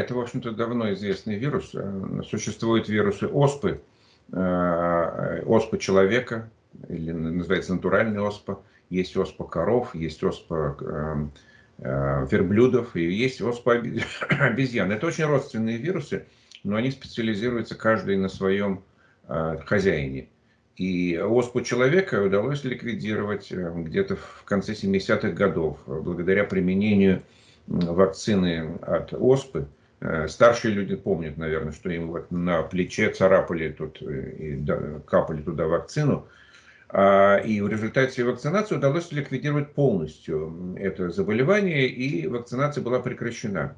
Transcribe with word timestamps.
Это, 0.00 0.14
в 0.14 0.20
общем-то, 0.20 0.52
давно 0.52 0.92
известный 0.92 1.34
вирус. 1.34 1.74
Существуют 2.30 2.88
вирусы 2.88 3.26
оспы, 3.26 3.80
оспа 4.30 5.78
человека, 5.80 6.48
или 6.88 7.10
называется 7.10 7.74
натуральная 7.74 8.20
оспа. 8.20 8.62
Есть 8.90 9.16
оспа 9.16 9.42
коров, 9.42 9.96
есть 9.96 10.22
оспа 10.22 10.76
верблюдов, 11.78 12.94
и 12.94 13.12
есть 13.12 13.42
оспа 13.42 13.72
обезьян. 14.28 14.92
Это 14.92 15.04
очень 15.04 15.24
родственные 15.24 15.78
вирусы, 15.78 16.26
но 16.62 16.76
они 16.76 16.92
специализируются 16.92 17.74
каждый 17.74 18.18
на 18.18 18.28
своем 18.28 18.84
хозяине. 19.26 20.28
И 20.76 21.18
оспу 21.18 21.60
человека 21.62 22.22
удалось 22.22 22.62
ликвидировать 22.62 23.50
э, 23.50 23.72
где-то 23.74 24.14
в 24.14 24.44
конце 24.44 24.74
70-х 24.74 25.30
годов 25.30 25.76
благодаря 25.86 26.44
применению 26.44 27.24
вакцины 27.66 28.78
от 28.82 29.12
оспы. 29.12 29.66
Э, 30.00 30.28
старшие 30.28 30.74
люди 30.74 30.96
помнят, 30.96 31.36
наверное, 31.36 31.72
что 31.72 31.90
им 31.90 32.08
вот 32.08 32.30
на 32.30 32.62
плече 32.62 33.10
царапали 33.10 33.70
тут 33.70 34.00
э, 34.02 34.30
и 34.38 34.64
капали 35.06 35.42
туда 35.42 35.66
вакцину. 35.66 36.28
А, 36.90 37.36
и 37.36 37.60
в 37.60 37.68
результате 37.68 38.24
вакцинации 38.24 38.76
удалось 38.76 39.12
ликвидировать 39.12 39.74
полностью 39.74 40.74
это 40.78 41.10
заболевание, 41.10 41.86
и 41.86 42.26
вакцинация 42.26 42.82
была 42.82 43.00
прекращена. 43.00 43.76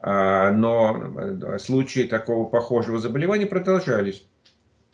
А, 0.00 0.50
но 0.52 1.58
случаи 1.58 2.04
такого 2.04 2.48
похожего 2.48 2.98
заболевания 2.98 3.46
продолжались 3.46 4.26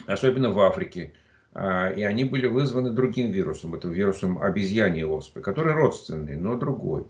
особенно 0.07 0.51
в 0.51 0.61
Африке. 0.61 1.13
А, 1.53 1.91
и 1.91 2.03
они 2.03 2.25
были 2.25 2.47
вызваны 2.47 2.91
другим 2.91 3.31
вирусом, 3.31 3.75
это 3.75 3.89
вирусом 3.89 4.41
обезьяньей 4.41 5.05
оспы, 5.05 5.41
который 5.41 5.75
родственный, 5.75 6.37
но 6.37 6.57
другой. 6.57 7.07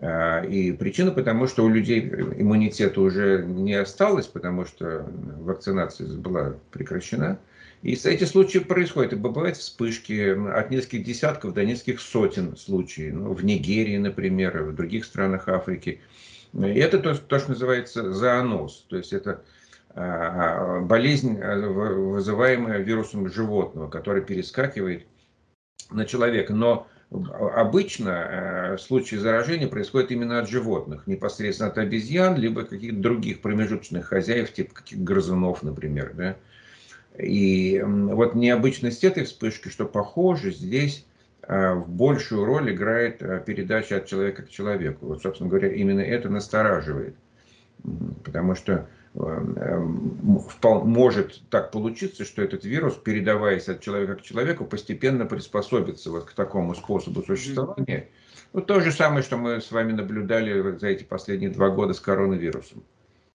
А, 0.00 0.42
и 0.42 0.72
причина 0.72 1.10
потому, 1.10 1.46
что 1.46 1.64
у 1.64 1.68
людей 1.68 2.00
иммунитета 2.08 3.00
уже 3.00 3.44
не 3.44 3.74
осталось, 3.74 4.26
потому 4.26 4.64
что 4.64 5.06
вакцинация 5.40 6.08
была 6.08 6.54
прекращена. 6.70 7.38
И 7.82 7.92
эти 7.92 8.24
случаи 8.24 8.58
происходят. 8.58 9.12
И 9.12 9.16
бывают 9.16 9.56
вспышки 9.56 10.30
от 10.50 10.70
нескольких 10.70 11.04
десятков 11.04 11.52
до 11.52 11.64
нескольких 11.64 12.00
сотен 12.00 12.56
случаев. 12.56 13.14
Ну, 13.14 13.34
в 13.34 13.44
Нигерии, 13.44 13.98
например, 13.98 14.62
в 14.62 14.74
других 14.74 15.04
странах 15.04 15.48
Африки. 15.48 16.00
И 16.54 16.78
это 16.78 16.98
то, 16.98 17.14
то, 17.14 17.38
что 17.38 17.50
называется 17.50 18.12
зооноз. 18.12 18.86
То 18.88 18.96
есть 18.96 19.12
это 19.12 19.42
а, 19.90 20.80
болезнь, 20.80 21.38
э, 21.38 21.60
вызываемая 21.60 22.78
вирусом 22.78 23.30
животного, 23.30 23.90
который 23.90 24.22
перескакивает 24.22 25.06
на 25.90 26.06
человека. 26.06 26.54
Но 26.54 26.88
обычно 27.54 28.10
э, 28.10 28.78
случаи 28.78 29.16
заражения 29.16 29.68
происходят 29.68 30.10
именно 30.10 30.40
от 30.40 30.48
животных, 30.48 31.06
непосредственно 31.06 31.70
от 31.70 31.78
обезьян, 31.78 32.36
либо 32.36 32.64
каких-то 32.64 32.96
других 32.96 33.40
промежуточных 33.40 34.06
хозяев, 34.06 34.52
типа 34.52 34.74
каких-то 34.74 35.04
грызунов, 35.04 35.62
например. 35.62 36.12
Да? 36.14 36.36
И 37.18 37.82
вот 37.84 38.34
необычность 38.34 39.04
этой 39.04 39.24
вспышки, 39.24 39.68
что 39.68 39.84
похоже, 39.84 40.50
здесь 40.52 41.06
э, 41.42 41.74
в 41.74 41.88
большую 41.88 42.44
роль 42.44 42.72
играет 42.72 43.18
передача 43.44 43.98
от 43.98 44.06
человека 44.06 44.42
к 44.42 44.50
человеку. 44.50 45.06
Вот, 45.06 45.22
собственно 45.22 45.48
говоря, 45.48 45.68
именно 45.68 46.00
это 46.00 46.28
настораживает. 46.28 47.14
Потому 48.24 48.54
что 48.54 48.88
может 49.14 51.42
так 51.50 51.70
получиться, 51.70 52.24
что 52.24 52.42
этот 52.42 52.64
вирус, 52.64 52.94
передаваясь 52.94 53.68
от 53.68 53.80
человека 53.80 54.16
к 54.16 54.22
человеку, 54.22 54.64
постепенно 54.64 55.26
приспособится 55.26 56.10
вот 56.10 56.24
к 56.24 56.32
такому 56.32 56.74
способу 56.74 57.22
существования. 57.22 58.08
Ну, 58.52 58.60
то 58.60 58.80
же 58.80 58.90
самое, 58.90 59.22
что 59.22 59.36
мы 59.36 59.60
с 59.60 59.70
вами 59.70 59.92
наблюдали 59.92 60.76
за 60.78 60.88
эти 60.88 61.04
последние 61.04 61.50
два 61.50 61.70
года 61.70 61.92
с 61.92 62.00
коронавирусом. 62.00 62.82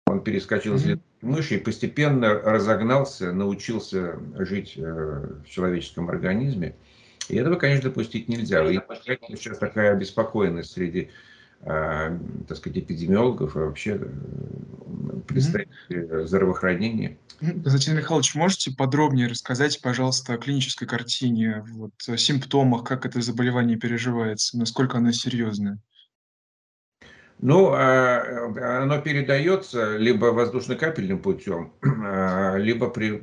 Он 0.06 0.22
перескочил 0.22 0.76
из 0.76 0.98
мыши 1.20 1.56
и 1.56 1.58
постепенно 1.58 2.34
разогнался, 2.34 3.32
научился 3.32 4.18
жить 4.38 4.74
э, 4.76 5.28
в 5.44 5.48
человеческом 5.48 6.08
организме. 6.08 6.76
И 7.28 7.36
этого, 7.36 7.56
конечно, 7.56 7.90
допустить 7.90 8.28
нельзя. 8.28 8.64
И 8.70 8.78
сейчас 9.36 9.58
такая 9.58 9.92
обеспокоенность 9.92 10.72
среди 10.72 11.10
так 11.66 12.56
сказать, 12.56 12.78
эпидемиологов 12.78 13.56
и 13.56 13.58
вообще 13.58 13.98
э, 14.00 15.20
представителей 15.26 16.06
mm 16.06 16.26
здравоохранения. 16.26 17.18
Константин 17.40 17.96
Михайлович, 17.96 18.34
можете 18.34 18.70
подробнее 18.70 19.26
рассказать, 19.26 19.80
пожалуйста, 19.82 20.34
о 20.34 20.38
клинической 20.38 20.86
картине, 20.86 21.64
вот, 21.72 21.90
о 22.08 22.16
симптомах, 22.16 22.84
как 22.84 23.04
это 23.04 23.20
заболевание 23.20 23.76
переживается, 23.76 24.56
насколько 24.56 24.98
оно 24.98 25.12
серьезное? 25.12 25.78
Ну, 27.40 27.72
а, 27.72 28.82
оно 28.82 29.00
передается 29.00 29.96
либо 29.96 30.26
воздушно-капельным 30.26 31.18
путем, 31.18 31.72
а, 31.82 32.56
либо 32.56 32.88
при 32.88 33.20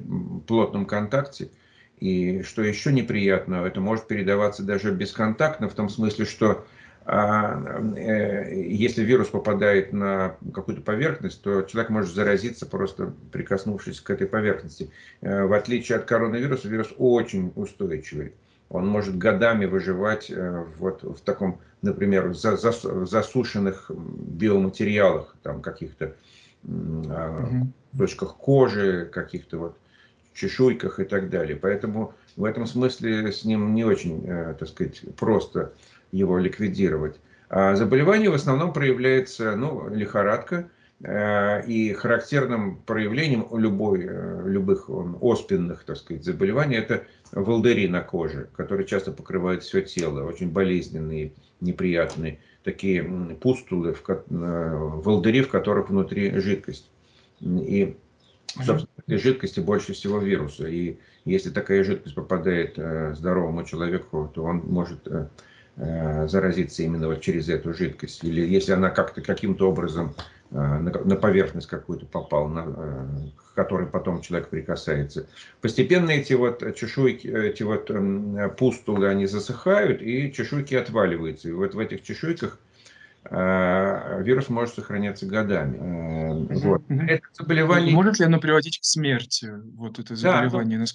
плотном 0.47 0.85
контакте. 0.85 1.49
И 1.97 2.43
что 2.43 2.61
еще 2.61 2.91
неприятно, 2.91 3.65
это 3.65 3.79
может 3.79 4.07
передаваться 4.07 4.63
даже 4.63 4.91
бесконтактно, 4.91 5.69
в 5.69 5.73
том 5.73 5.89
смысле, 5.89 6.25
что 6.25 6.49
а, 6.51 6.65
если 7.05 9.03
вирус 9.03 9.27
попадает 9.27 9.91
на 9.91 10.37
какую-то 10.53 10.81
поверхность, 10.81 11.41
то 11.41 11.63
человек 11.63 11.89
может 11.89 12.13
заразиться, 12.13 12.65
просто 12.65 13.13
прикоснувшись 13.31 13.99
к 13.99 14.09
этой 14.09 14.25
поверхности. 14.25 14.89
Э, 15.21 15.45
в 15.45 15.53
отличие 15.53 15.97
от 15.97 16.05
коронавируса, 16.05 16.69
вирус 16.69 16.93
очень 16.97 17.51
устойчивый. 17.55 18.33
Он 18.69 18.87
может 18.87 19.17
годами 19.17 19.65
выживать 19.65 20.31
э, 20.31 20.65
вот 20.79 21.03
в 21.03 21.19
таком, 21.21 21.59
например, 21.81 22.29
в 22.29 22.35
засушенных 22.35 23.91
биоматериалах, 23.91 25.35
там 25.43 25.61
каких-то 25.61 26.15
угу. 26.63 27.67
точках 27.97 28.37
кожи, 28.37 29.09
каких-то 29.11 29.57
вот 29.57 29.77
чешуйках 30.33 31.01
и 31.01 31.03
так 31.03 31.29
далее. 31.29 31.57
Поэтому 31.57 32.13
в 32.37 32.45
этом 32.45 32.65
смысле 32.65 33.29
с 33.31 33.43
ним 33.43 33.75
не 33.75 33.83
очень, 33.83 34.25
так 34.57 34.67
сказать, 34.67 35.03
просто 35.19 35.73
его 36.13 36.37
ликвидировать. 36.37 37.19
А 37.49 37.75
заболевание 37.75 38.29
в 38.29 38.35
основном 38.35 38.71
проявляется, 38.71 39.55
ну, 39.55 39.89
лихорадка, 39.89 40.69
э, 41.03 41.65
и 41.65 41.93
характерным 41.93 42.77
проявлением 42.77 43.47
любой, 43.51 44.05
э, 44.07 44.43
любых 44.45 44.89
оспенных, 44.89 45.83
так 45.83 45.97
сказать, 45.97 46.23
заболеваний 46.23 46.77
это 46.77 47.03
волдыри 47.31 47.87
на 47.87 48.01
коже, 48.01 48.47
которые 48.55 48.87
часто 48.87 49.11
покрывают 49.11 49.63
все 49.63 49.81
тело, 49.81 50.23
очень 50.23 50.51
болезненные, 50.51 51.33
неприятные, 51.61 52.39
такие 52.63 53.03
пустулы, 53.41 53.93
в, 53.93 54.03
э, 54.07 54.23
волдыри, 54.29 55.41
в 55.41 55.49
которых 55.49 55.89
внутри 55.89 56.39
жидкость. 56.39 56.89
И, 57.41 57.97
собственно, 58.55 58.87
этой 59.05 59.17
жидкости 59.17 59.59
больше 59.59 59.93
всего 59.93 60.19
вируса. 60.19 60.67
И 60.67 60.97
если 61.25 61.49
такая 61.49 61.83
жидкость 61.83 62.15
попадает 62.15 62.77
здоровому 63.17 63.63
человеку, 63.63 64.31
то 64.33 64.43
он 64.43 64.57
может 64.59 65.07
заразиться 65.75 66.83
именно 66.83 67.07
вот 67.07 67.21
через 67.21 67.49
эту 67.49 67.73
жидкость, 67.73 68.23
или 68.23 68.41
если 68.41 68.73
она 68.73 68.91
как-то 68.91 69.21
каким-то 69.21 69.69
образом 69.69 70.13
э, 70.51 70.55
на 70.55 71.15
поверхность 71.15 71.67
какую-то 71.67 72.05
попала, 72.05 72.47
на, 72.47 72.65
э, 72.67 73.05
к 73.35 73.55
которой 73.55 73.87
потом 73.87 74.21
человек 74.21 74.49
прикасается. 74.49 75.27
Постепенно 75.61 76.11
эти 76.11 76.33
вот 76.33 76.75
чешуйки, 76.75 77.27
эти 77.27 77.63
вот 77.63 77.89
пустулы, 78.57 79.07
они 79.07 79.25
засыхают, 79.25 80.01
и 80.03 80.31
чешуйки 80.31 80.75
отваливаются. 80.75 81.49
И 81.49 81.53
вот 81.53 81.73
в 81.73 81.79
этих 81.79 82.03
чешуйках 82.03 82.59
вирус 83.25 84.49
может 84.49 84.75
сохраняться 84.75 85.25
годами. 85.25 85.77
Вот. 86.53 86.83
Это 86.89 87.25
заболевание... 87.31 87.95
Может 87.95 88.19
ли 88.19 88.25
оно 88.25 88.39
приводить 88.39 88.79
к 88.79 88.83
смерти, 88.83 89.49
вот 89.75 89.97
это 89.97 90.15
заболевание? 90.15 90.77
Да, 90.77 90.85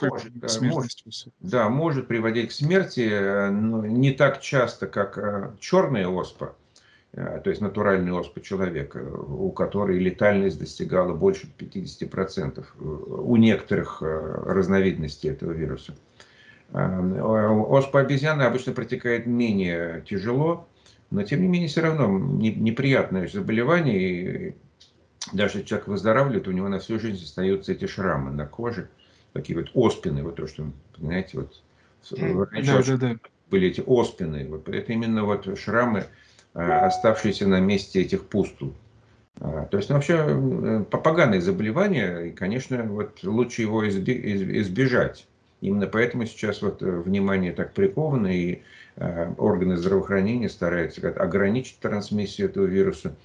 может, 0.00 0.32
может, 0.60 1.28
да, 1.40 1.68
может 1.68 2.08
приводить 2.08 2.50
к 2.50 2.52
смерти, 2.52 3.08
э, 3.10 3.50
но 3.50 3.86
не 3.86 4.12
так 4.12 4.40
часто, 4.40 4.86
как 4.86 5.18
э, 5.18 5.52
черная 5.60 6.08
оспа, 6.08 6.56
э, 7.12 7.40
то 7.42 7.50
есть 7.50 7.62
натуральная 7.62 8.12
оспа 8.12 8.40
человека, 8.40 8.98
у 8.98 9.50
которой 9.52 9.98
летальность 9.98 10.58
достигала 10.58 11.14
больше 11.14 11.48
50% 11.58 12.64
у 12.78 13.36
некоторых 13.36 14.02
разновидностей 14.02 15.30
этого 15.30 15.52
вируса. 15.52 15.94
Оспа 16.72 18.00
обезьяны 18.00 18.42
обычно 18.42 18.72
протекает 18.72 19.26
менее 19.26 20.02
тяжело, 20.08 20.66
но 21.10 21.22
тем 21.22 21.40
не 21.42 21.46
менее 21.46 21.68
все 21.68 21.82
равно 21.82 22.08
неприятное 22.08 23.28
заболевание. 23.28 24.48
И 24.50 24.56
даже 25.32 25.62
человек 25.62 25.86
выздоравливает, 25.86 26.48
у 26.48 26.52
него 26.52 26.68
на 26.68 26.80
всю 26.80 26.98
жизнь 26.98 27.22
остаются 27.22 27.72
эти 27.72 27.86
шрамы 27.86 28.32
на 28.32 28.46
коже 28.46 28.88
такие 29.34 29.58
вот 29.58 29.70
оспины, 29.74 30.22
вот 30.22 30.36
то, 30.36 30.46
что, 30.46 30.64
понимаете, 30.96 31.38
вот 31.38 31.60
да, 32.10 32.82
да, 32.82 32.96
да. 32.96 33.16
были 33.50 33.68
эти 33.68 33.82
оспины, 33.86 34.46
вот 34.48 34.68
это 34.68 34.92
именно 34.92 35.24
вот 35.24 35.58
шрамы, 35.58 36.06
а, 36.54 36.86
оставшиеся 36.86 37.46
на 37.46 37.60
месте 37.60 38.00
этих 38.00 38.24
пустул. 38.26 38.72
А, 39.40 39.66
то 39.66 39.76
есть 39.76 39.90
ну, 39.90 39.96
вообще 39.96 40.24
э, 40.26 40.84
поганое 40.90 41.40
заболевание, 41.40 42.28
и, 42.28 42.30
конечно, 42.30 42.84
вот 42.84 43.22
лучше 43.24 43.62
его 43.62 43.86
избежать. 43.88 45.26
Именно 45.60 45.88
поэтому 45.88 46.26
сейчас 46.26 46.62
вот 46.62 46.82
э, 46.82 46.86
внимание 46.86 47.52
так 47.52 47.72
приковано, 47.72 48.28
и 48.28 48.60
а, 48.96 49.34
органы 49.38 49.76
здравоохранения 49.76 50.48
стараются 50.48 51.08
ограничить 51.08 51.80
трансмиссию 51.80 52.48
этого 52.48 52.66
вируса. 52.66 53.16